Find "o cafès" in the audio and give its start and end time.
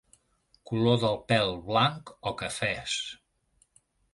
2.33-2.99